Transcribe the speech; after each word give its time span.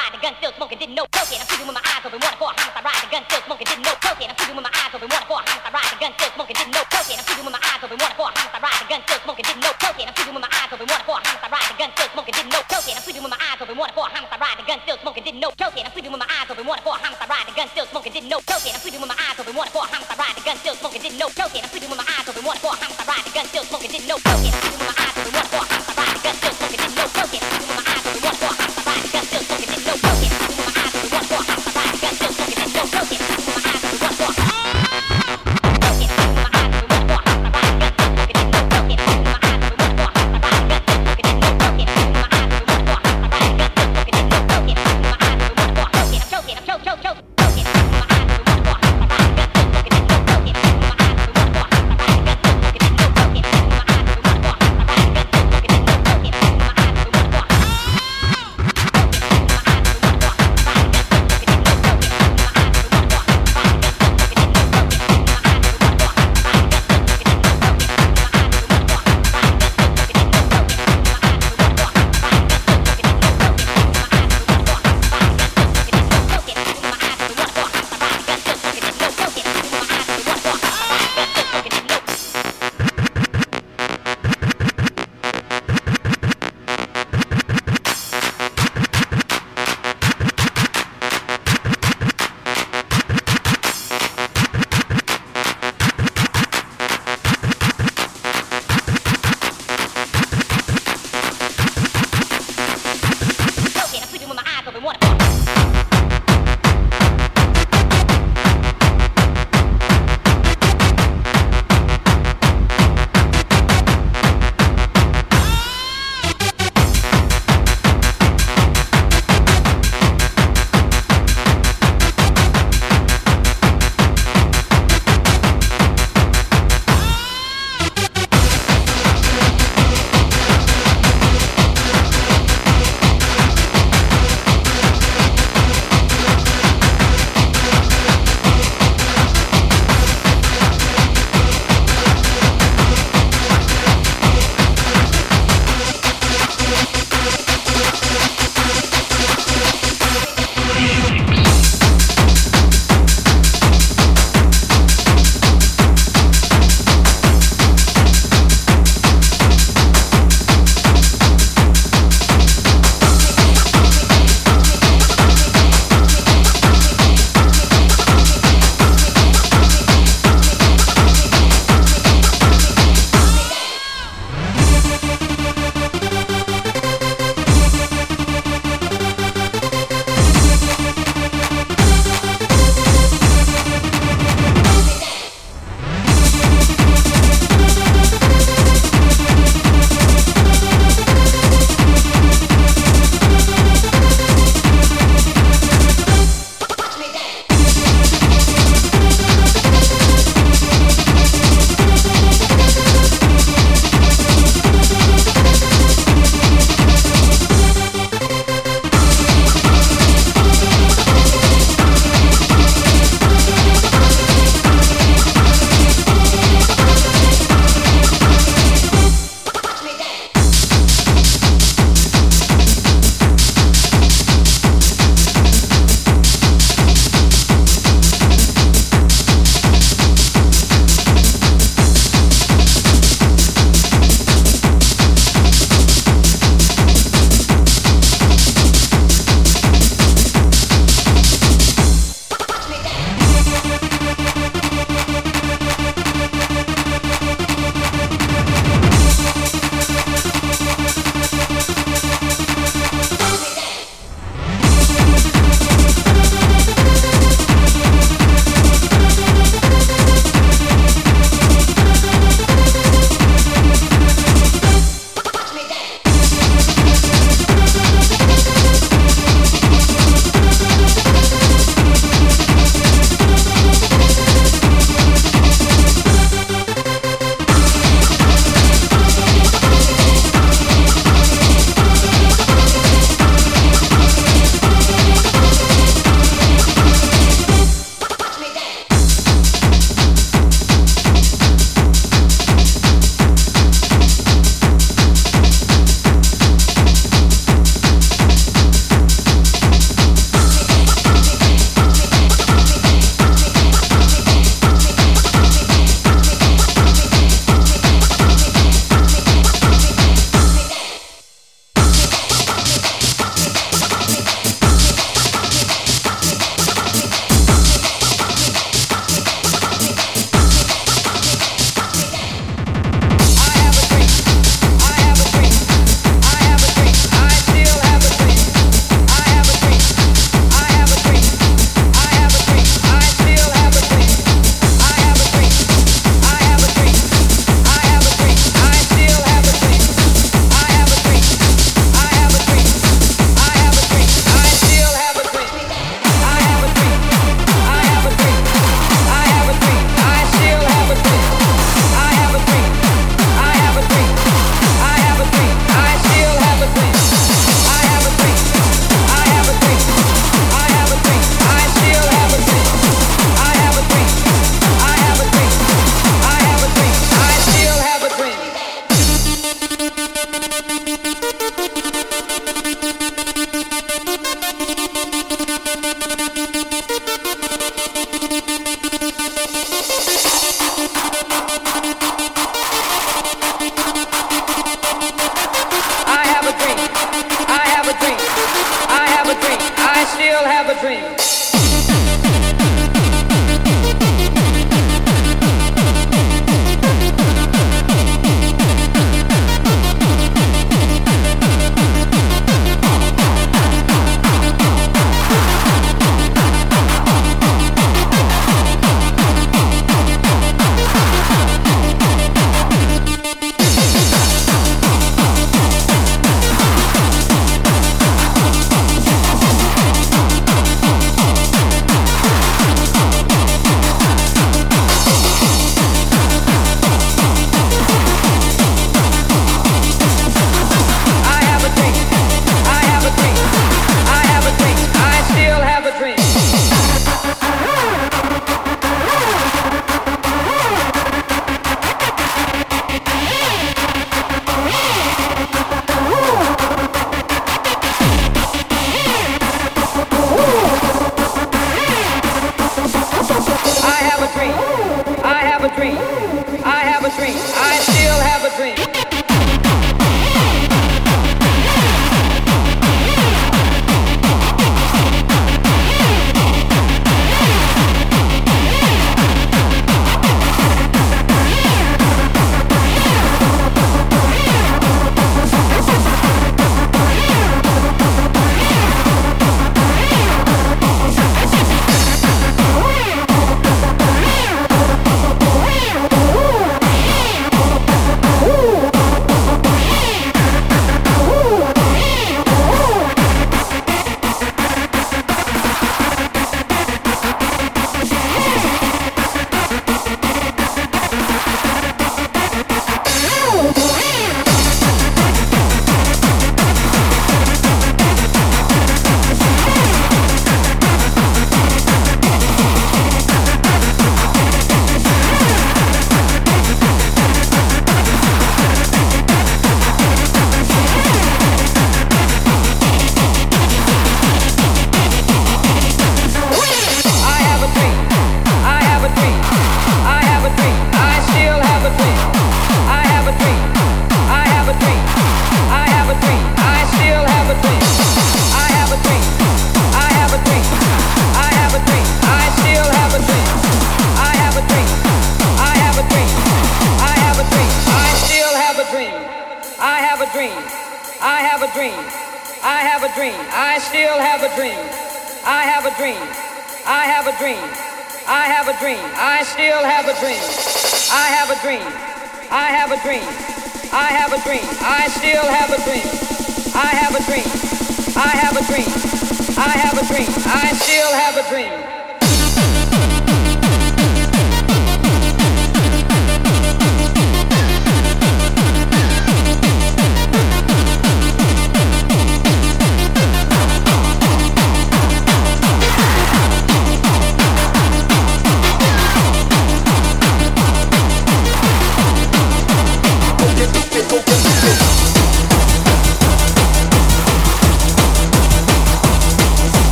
ride 0.00 0.16
the 0.16 0.20
gun 0.24 0.34
still 0.40 0.52
smoking, 0.56 0.78
didn't 0.80 0.96
know 0.96 1.04
cocaine. 1.12 1.40
I'm 1.40 1.48
shooting 1.52 1.68
with 1.68 1.76
my 1.76 1.84
eyes 1.84 2.00
open, 2.00 2.16
wanna 2.24 2.40
for 2.40 2.48
a 2.48 2.56
homicide, 2.56 2.84
ride 2.88 3.00
the 3.04 3.08
gun 3.12 3.22
still 3.28 3.42
smoking, 3.44 3.68
didn't 3.68 3.84
know 3.84 3.96
cocaine. 4.00 4.28
I'm 4.32 4.36
shooting 4.40 4.56
with 4.56 4.64
my 4.64 4.72
eyes 4.72 4.92
open, 4.96 5.08
wanna 5.12 5.28
for 5.28 5.36
a 5.36 5.44
homicide, 5.44 5.74
ride 5.76 5.90
the 5.92 5.98
gun 6.00 6.12
still 6.16 6.32
smoking, 6.32 6.56
didn't 6.56 6.72
know 6.72 6.84
cocaine. 6.88 7.18
I'm 7.20 7.26
shooting 7.28 7.44
with 7.44 7.52
my 7.52 7.60
eyes 7.68 7.80
open, 7.84 7.96
wanna 8.00 8.16
for 8.16 8.24
a 8.24 8.32
homicide, 8.32 8.62
ride 8.64 8.80
the 8.80 8.88
gun 8.88 9.00
still 9.04 9.20
smoking, 9.20 9.44
didn't 9.44 9.60
know 9.60 9.74
cocaine. 9.76 10.08
I'm 10.08 10.16
shooting 10.16 10.32
with 10.32 10.44
my 10.44 10.52
eyes 10.56 10.70
open, 10.72 10.86
wanna 10.88 11.04
for 11.04 11.16
a 11.16 11.20
homicide, 11.20 11.52
ride 11.52 11.68
the 11.68 11.76
gun 11.76 11.90
still 11.92 12.08
smoking, 12.16 12.32
didn't 12.32 12.52
know 12.54 12.62
cocaine. 12.64 12.96
I'm 12.96 13.04
shooting 13.04 13.20
with 13.20 13.32
my 13.34 13.40
eyes 13.44 13.60
open, 13.60 13.76
wanna 13.76 13.92
for 13.92 14.04
a 14.06 14.10
homicide, 14.16 14.40
ride 14.40 14.56
the 14.56 14.64
gun 14.64 14.78
still 14.80 14.98
smoking, 15.04 15.24
didn't 15.24 15.40
know 15.40 15.52
cocaine. 15.60 15.84
I'm 15.84 15.92
shooting 15.92 16.12
with 16.12 16.22
my 16.24 16.28
eyes 16.32 16.48
open, 16.48 16.64
wanna 16.64 16.82
for 16.82 16.94
a 16.96 17.00
homicide, 17.04 17.28
ride 17.28 17.46
the 17.46 17.54
gun 17.54 17.68
still 17.68 17.86
smoking, 17.92 18.12
didn't 18.16 18.30
know 18.32 18.40
cocaine. 18.48 18.72
I'm 18.72 18.80
shooting 18.80 19.00
with 19.04 19.12
my 19.12 19.18
eyes 19.20 19.38
open, 19.40 19.52
wanna 19.52 19.70
for 19.74 19.84
a 19.84 19.90
homicide, 19.92 20.18
ride 20.24 20.36
the 20.40 20.44
gun 20.48 20.56
still 20.64 20.76
smoking, 20.80 21.02
didn't 21.04 21.18
know 21.20 21.28
cocaine. 21.36 21.62
I'm 21.64 21.70
shooting 21.70 21.90
with 21.92 22.00
my 22.00 22.08
eyes 22.08 22.26
open, 22.28 22.42
wanna 22.48 22.60
for 22.64 22.72
a 22.72 22.78
homicide, 22.80 23.08
ride 23.12 23.24
the 23.28 23.32
gun 23.36 23.46
still 23.52 23.64
smoking, 23.68 23.90
didn't 23.92 24.08
know 24.08 24.18
cocaine. 24.24 24.52
I'm 24.56 24.62
shooting 24.64 24.80
with 24.80 24.88
my 24.88 24.96
eyes 24.96 25.14
open, 25.20 25.32
wanna 25.36 25.50
for 25.52 25.60
a 25.60 25.68
homicide, 25.68 25.98
ride 26.00 26.14
the 26.16 26.22
gun 26.24 26.34
still 26.40 26.54
smoking, 26.56 26.80
didn't 26.80 26.96
know 26.96 27.06
cocaine. 27.12 27.69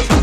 Esto 0.00 0.16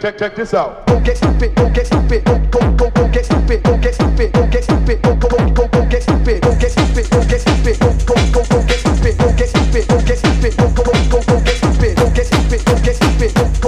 check, 0.00 0.18
check, 0.18 0.18
check 0.18 0.36
this 0.36 0.54
out. 0.54 0.86
Don't 0.86 1.04
get 1.04 1.16
stupid, 1.16 1.54
don't 1.54 1.72
get 1.72 1.86
stupid, 1.86 2.24
don't 2.24 2.50
go, 2.50 2.60
go, 2.72 2.90
go, 2.90 3.08
get 3.08 3.24
stupid, 3.24 3.62
don't 3.62 3.80
get 3.80 3.94
stupid, 3.94 4.32
don't 4.32 4.50
get 4.50 4.64
stupid, 4.64 5.02
don't 5.02 5.20
go, 5.20 5.28
go, 5.28 5.48
go, 5.50 5.68
go, 5.68 5.86
get 5.86 6.02
stupid, 6.02 6.40
don't 6.42 6.60
get 6.60 6.70
stupid, 6.70 7.10
don't 7.10 7.28
get 7.28 7.40
stupid, 7.40 7.78
don't 7.78 8.06
go, 8.06 8.14
go, 8.32 8.44
go, 8.44 8.62
get 8.66 8.78
stupid, 8.78 9.18
don't 9.18 9.36
get 9.36 9.48
stupid, 9.48 9.88
don't 9.88 10.06
get 10.06 10.18
stupid, 10.18 10.56
go, 10.56 10.68
go, 10.70 10.82
go, 11.10 11.22
go, 11.22 11.40
get 11.44 11.56
stupid, 11.56 11.96
don't 11.96 12.14
get 12.14 12.26
stupid, 12.26 12.64
don't 12.64 12.84
get 12.84 12.96
stupid, 12.96 13.34
go, 13.34 13.44
go, 13.44 13.60
go, 13.60 13.65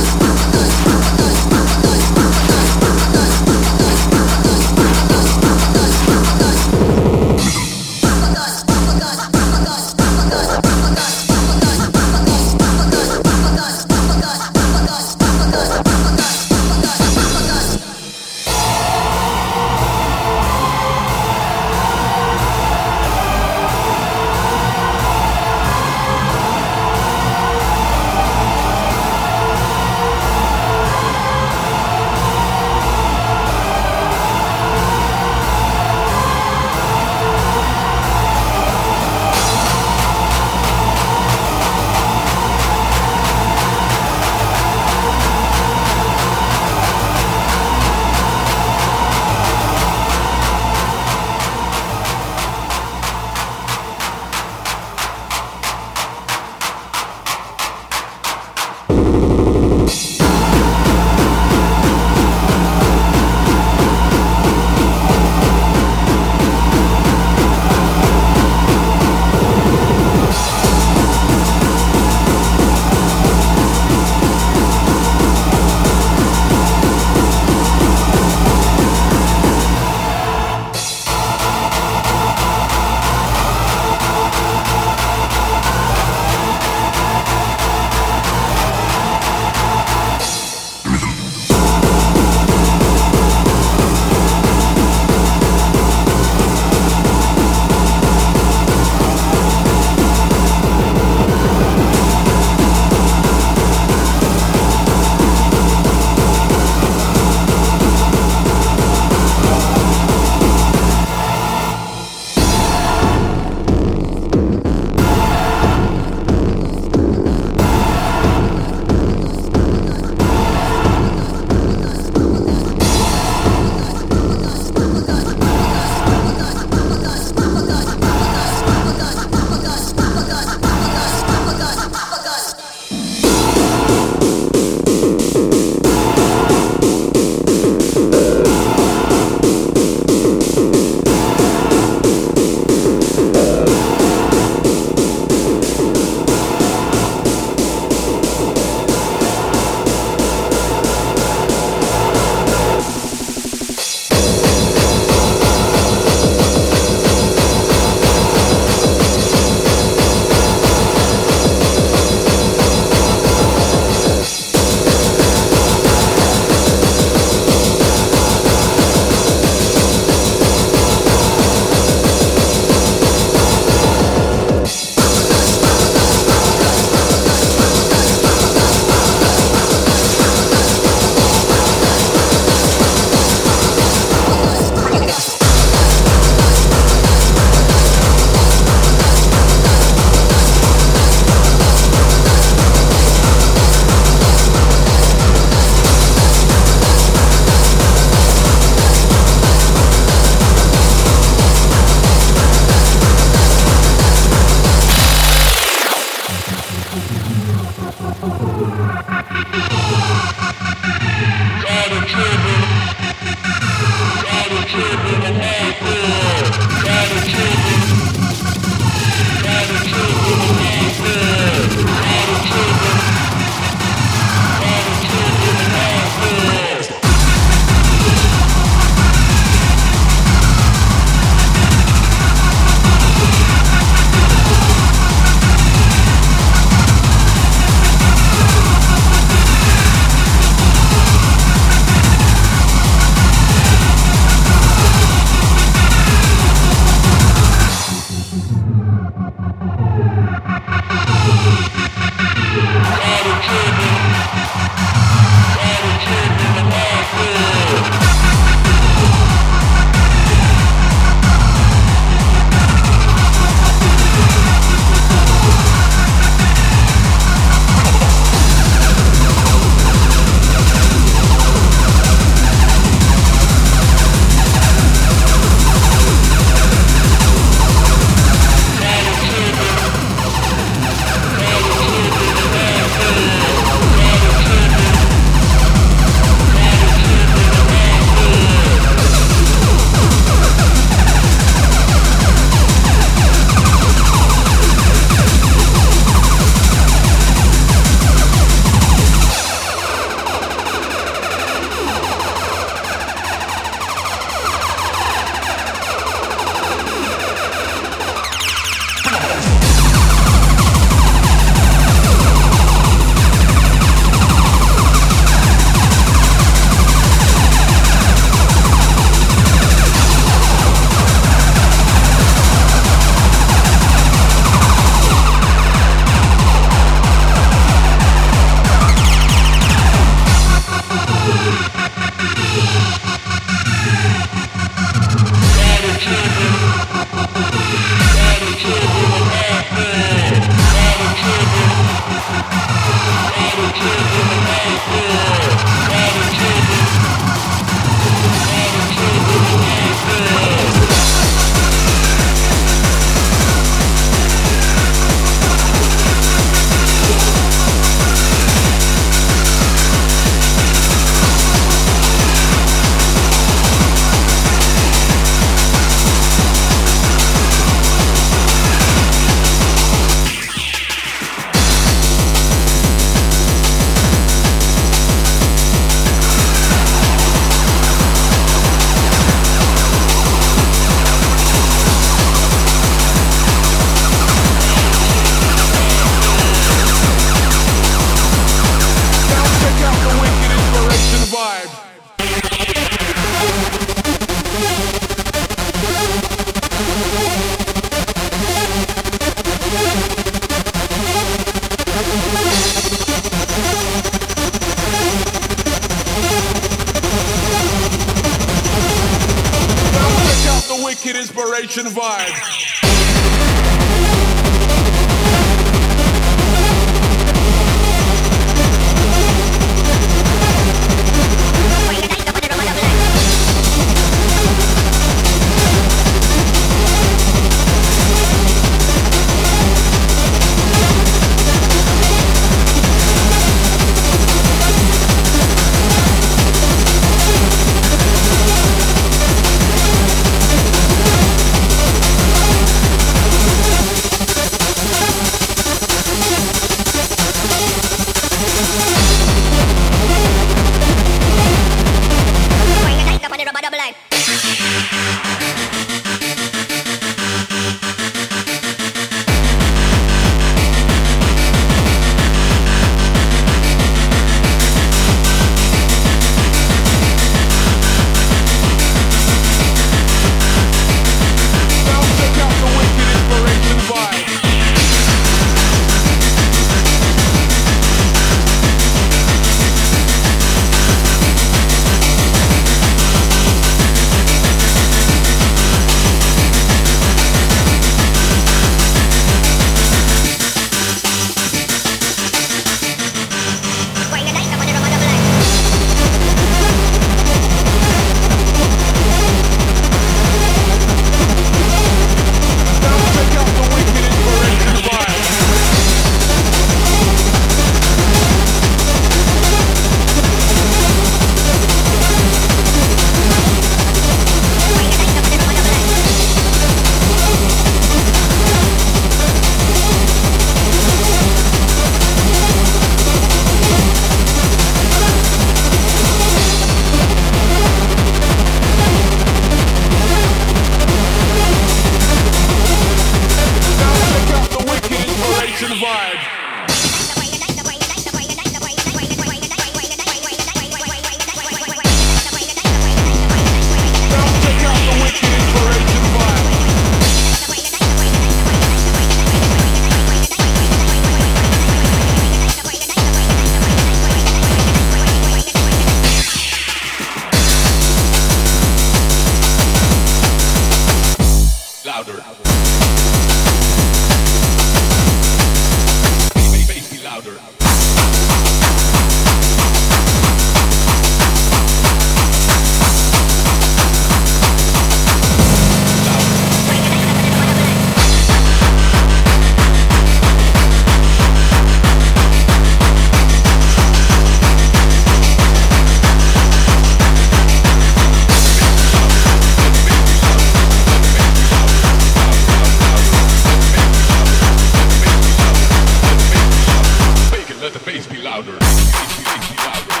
louder. 599.38 600.00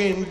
Fucking 0.00 0.24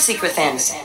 secret 0.00 0.32
fantasy? 0.32 0.79